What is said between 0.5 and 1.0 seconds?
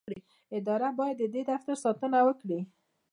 اداره